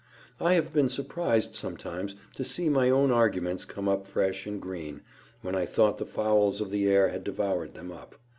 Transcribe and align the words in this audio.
I 0.39 0.55
have 0.55 0.73
been 0.73 0.89
surprised 0.89 1.53
sometimes 1.53 2.15
to 2.35 2.43
see 2.43 2.69
my 2.69 2.89
own 2.89 3.11
arguments 3.11 3.65
come 3.65 3.87
up 3.87 4.03
fresh 4.07 4.47
and 4.47 4.59
green, 4.59 5.01
when 5.43 5.53
I 5.55 5.67
thought 5.67 5.99
the 5.99 6.07
fowls 6.07 6.59
of 6.59 6.71
the 6.71 6.87
air 6.87 7.09
had 7.09 7.23
devoured 7.23 7.75
them 7.75 7.91
up. 7.91 8.15